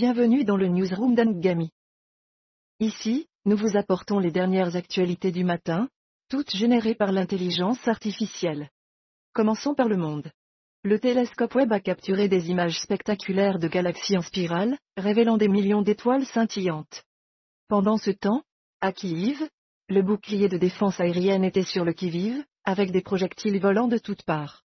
Bienvenue 0.00 0.44
dans 0.44 0.56
le 0.56 0.68
newsroom 0.68 1.16
d'Angami. 1.16 1.72
Ici, 2.78 3.26
nous 3.44 3.56
vous 3.56 3.76
apportons 3.76 4.20
les 4.20 4.30
dernières 4.30 4.76
actualités 4.76 5.32
du 5.32 5.42
matin, 5.42 5.88
toutes 6.28 6.54
générées 6.54 6.94
par 6.94 7.10
l'intelligence 7.10 7.88
artificielle. 7.88 8.70
Commençons 9.32 9.74
par 9.74 9.88
le 9.88 9.96
monde. 9.96 10.30
Le 10.84 11.00
télescope 11.00 11.52
Webb 11.56 11.72
a 11.72 11.80
capturé 11.80 12.28
des 12.28 12.48
images 12.48 12.78
spectaculaires 12.78 13.58
de 13.58 13.66
galaxies 13.66 14.16
en 14.16 14.22
spirale, 14.22 14.78
révélant 14.96 15.36
des 15.36 15.48
millions 15.48 15.82
d'étoiles 15.82 16.26
scintillantes. 16.26 17.02
Pendant 17.66 17.96
ce 17.96 18.12
temps, 18.12 18.44
à 18.80 18.92
Kiev, 18.92 19.48
le 19.88 20.02
bouclier 20.02 20.48
de 20.48 20.58
défense 20.58 21.00
aérienne 21.00 21.42
était 21.42 21.64
sur 21.64 21.84
le 21.84 21.92
qui-vive, 21.92 22.44
avec 22.62 22.92
des 22.92 23.02
projectiles 23.02 23.58
volant 23.58 23.88
de 23.88 23.98
toutes 23.98 24.22
parts. 24.22 24.62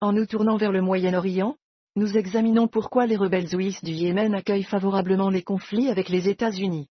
En 0.00 0.12
nous 0.12 0.26
tournant 0.26 0.56
vers 0.56 0.72
le 0.72 0.82
Moyen-Orient, 0.82 1.56
nous 1.96 2.18
examinons 2.18 2.68
pourquoi 2.68 3.06
les 3.06 3.16
rebelles 3.16 3.56
ouïs 3.56 3.82
du 3.82 3.92
Yémen 3.92 4.34
accueillent 4.34 4.62
favorablement 4.62 5.30
les 5.30 5.42
conflits 5.42 5.88
avec 5.88 6.10
les 6.10 6.28
États-Unis. 6.28 6.88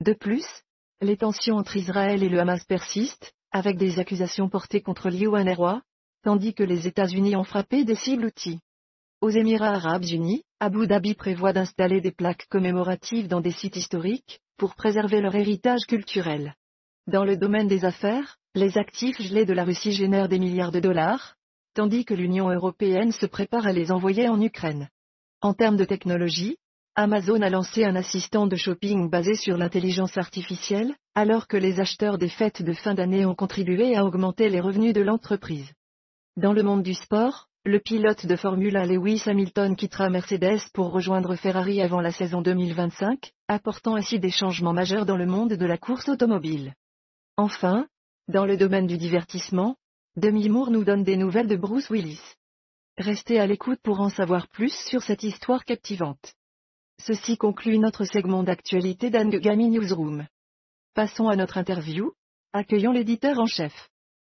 De 0.00 0.12
plus, 0.12 0.46
les 1.00 1.16
tensions 1.16 1.56
entre 1.56 1.76
Israël 1.76 2.22
et 2.22 2.28
le 2.28 2.38
Hamas 2.38 2.64
persistent, 2.64 3.32
avec 3.50 3.76
des 3.76 3.98
accusations 3.98 4.48
portées 4.48 4.82
contre 4.82 5.10
l'UNRWA, 5.10 5.82
tandis 6.22 6.54
que 6.54 6.62
les 6.62 6.86
États-Unis 6.86 7.34
ont 7.34 7.44
frappé 7.44 7.84
des 7.84 7.96
cibles 7.96 8.26
outils. 8.26 8.60
Aux 9.20 9.30
Émirats 9.30 9.74
arabes 9.74 10.04
unis, 10.04 10.44
Abu 10.60 10.86
Dhabi 10.86 11.14
prévoit 11.14 11.52
d'installer 11.52 12.00
des 12.00 12.12
plaques 12.12 12.46
commémoratives 12.48 13.28
dans 13.28 13.40
des 13.40 13.52
sites 13.52 13.76
historiques, 13.76 14.40
pour 14.56 14.74
préserver 14.74 15.20
leur 15.20 15.34
héritage 15.34 15.86
culturel. 15.88 16.54
Dans 17.06 17.24
le 17.24 17.36
domaine 17.36 17.68
des 17.68 17.84
affaires, 17.84 18.36
les 18.54 18.78
actifs 18.78 19.20
gelés 19.20 19.44
de 19.44 19.52
la 19.52 19.64
Russie 19.64 19.92
génèrent 19.92 20.28
des 20.28 20.38
milliards 20.38 20.72
de 20.72 20.80
dollars, 20.80 21.35
tandis 21.76 22.06
que 22.06 22.14
l'Union 22.14 22.48
européenne 22.48 23.12
se 23.12 23.26
prépare 23.26 23.66
à 23.66 23.72
les 23.72 23.92
envoyer 23.92 24.30
en 24.30 24.40
Ukraine. 24.40 24.88
En 25.42 25.52
termes 25.52 25.76
de 25.76 25.84
technologie, 25.84 26.56
Amazon 26.94 27.42
a 27.42 27.50
lancé 27.50 27.84
un 27.84 27.96
assistant 27.96 28.46
de 28.46 28.56
shopping 28.56 29.10
basé 29.10 29.34
sur 29.34 29.58
l'intelligence 29.58 30.16
artificielle, 30.16 30.94
alors 31.14 31.46
que 31.46 31.58
les 31.58 31.78
acheteurs 31.78 32.16
des 32.16 32.30
fêtes 32.30 32.62
de 32.62 32.72
fin 32.72 32.94
d'année 32.94 33.26
ont 33.26 33.34
contribué 33.34 33.94
à 33.94 34.06
augmenter 34.06 34.48
les 34.48 34.60
revenus 34.60 34.94
de 34.94 35.02
l'entreprise. 35.02 35.70
Dans 36.38 36.54
le 36.54 36.62
monde 36.62 36.82
du 36.82 36.94
sport, 36.94 37.48
le 37.66 37.78
pilote 37.78 38.24
de 38.24 38.36
Formule 38.36 38.78
1 38.78 38.86
Lewis 38.86 39.24
Hamilton 39.26 39.76
quittera 39.76 40.08
Mercedes 40.08 40.62
pour 40.72 40.92
rejoindre 40.92 41.36
Ferrari 41.36 41.82
avant 41.82 42.00
la 42.00 42.10
saison 42.10 42.40
2025, 42.40 43.32
apportant 43.48 43.96
ainsi 43.96 44.18
des 44.18 44.30
changements 44.30 44.72
majeurs 44.72 45.04
dans 45.04 45.18
le 45.18 45.26
monde 45.26 45.52
de 45.52 45.66
la 45.66 45.76
course 45.76 46.08
automobile. 46.08 46.72
Enfin, 47.36 47.86
dans 48.28 48.46
le 48.46 48.56
domaine 48.56 48.86
du 48.86 48.96
divertissement, 48.96 49.76
Demi 50.16 50.48
Moore 50.48 50.70
nous 50.70 50.82
donne 50.82 51.04
des 51.04 51.18
nouvelles 51.18 51.46
de 51.46 51.56
Bruce 51.56 51.90
Willis. 51.90 52.22
Restez 52.96 53.38
à 53.38 53.46
l'écoute 53.46 53.80
pour 53.82 54.00
en 54.00 54.08
savoir 54.08 54.48
plus 54.48 54.72
sur 54.72 55.02
cette 55.02 55.22
histoire 55.22 55.66
captivante. 55.66 56.32
Ceci 56.98 57.36
conclut 57.36 57.78
notre 57.78 58.06
segment 58.06 58.42
d'actualité 58.42 59.10
d'Angami 59.10 59.68
Newsroom. 59.68 60.26
Passons 60.94 61.28
à 61.28 61.36
notre 61.36 61.58
interview. 61.58 62.14
Accueillons 62.54 62.92
l'éditeur 62.92 63.38
en 63.38 63.44
chef. 63.44 63.90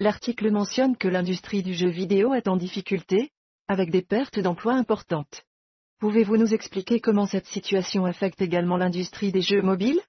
L'article 0.00 0.50
mentionne 0.50 0.96
que 0.96 1.08
l'industrie 1.08 1.62
du 1.62 1.74
jeu 1.74 1.90
vidéo 1.90 2.32
est 2.32 2.48
en 2.48 2.56
difficulté, 2.56 3.30
avec 3.68 3.90
des 3.90 4.02
pertes 4.02 4.40
d'emplois 4.40 4.76
importantes. 4.76 5.42
Pouvez-vous 5.98 6.38
nous 6.38 6.54
expliquer 6.54 7.00
comment 7.00 7.26
cette 7.26 7.48
situation 7.48 8.06
affecte 8.06 8.40
également 8.40 8.78
l'industrie 8.78 9.30
des 9.30 9.42
jeux 9.42 9.60
mobiles? 9.60 10.00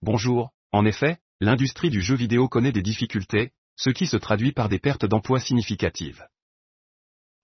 Bonjour. 0.00 0.50
En 0.70 0.86
effet, 0.86 1.18
l'industrie 1.40 1.90
du 1.90 2.02
jeu 2.02 2.14
vidéo 2.14 2.48
connaît 2.48 2.70
des 2.70 2.82
difficultés, 2.82 3.50
ce 3.82 3.90
qui 3.90 4.06
se 4.06 4.16
traduit 4.16 4.52
par 4.52 4.68
des 4.68 4.78
pertes 4.78 5.06
d'emplois 5.06 5.40
significatives. 5.40 6.24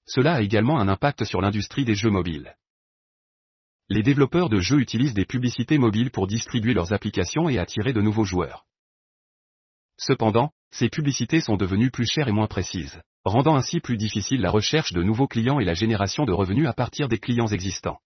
Cela 0.06 0.34
a 0.34 0.40
également 0.40 0.78
un 0.78 0.86
impact 0.86 1.24
sur 1.24 1.40
l'industrie 1.40 1.84
des 1.84 1.96
jeux 1.96 2.10
mobiles. 2.10 2.54
Les 3.88 4.04
développeurs 4.04 4.48
de 4.48 4.60
jeux 4.60 4.78
utilisent 4.78 5.14
des 5.14 5.24
publicités 5.24 5.78
mobiles 5.78 6.12
pour 6.12 6.28
distribuer 6.28 6.74
leurs 6.74 6.92
applications 6.92 7.48
et 7.48 7.58
attirer 7.58 7.92
de 7.92 8.00
nouveaux 8.00 8.24
joueurs. 8.24 8.66
Cependant, 9.96 10.52
ces 10.70 10.88
publicités 10.88 11.40
sont 11.40 11.56
devenues 11.56 11.90
plus 11.90 12.06
chères 12.06 12.28
et 12.28 12.32
moins 12.32 12.46
précises, 12.46 13.00
rendant 13.24 13.56
ainsi 13.56 13.80
plus 13.80 13.96
difficile 13.96 14.40
la 14.40 14.52
recherche 14.52 14.92
de 14.92 15.02
nouveaux 15.02 15.26
clients 15.26 15.58
et 15.58 15.64
la 15.64 15.74
génération 15.74 16.24
de 16.24 16.32
revenus 16.32 16.68
à 16.68 16.72
partir 16.72 17.08
des 17.08 17.18
clients 17.18 17.48
existants. 17.48 17.98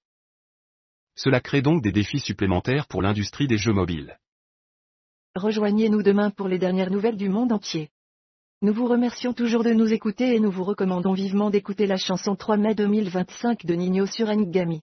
Cela 1.17 1.41
crée 1.41 1.61
donc 1.61 1.83
des 1.83 1.93
défis 1.93 2.21
supplémentaires 2.21 2.87
pour 2.87 3.03
l'industrie 3.03 3.47
des 3.47 3.59
jeux 3.59 3.75
mobiles. 3.75 4.19
Rejoignez-nous 5.35 6.03
demain 6.03 6.31
pour 6.31 6.49
les 6.49 6.59
dernières 6.59 6.91
nouvelles 6.91 7.19
du 7.19 7.29
monde 7.29 7.53
entier. 7.53 7.91
Nous 8.65 8.73
vous 8.73 8.87
remercions 8.87 9.33
toujours 9.33 9.65
de 9.65 9.73
nous 9.73 9.93
écouter 9.93 10.37
et 10.37 10.39
nous 10.39 10.53
vous 10.53 10.63
recommandons 10.63 11.15
vivement 11.15 11.51
d'écouter 11.51 11.89
la 11.89 11.97
chanson 11.97 12.37
3 12.37 12.59
mai 12.59 12.77
2025 12.77 13.67
de 13.67 13.75
Nino 13.75 14.07
sur 14.07 14.29
Anigami. 14.29 14.83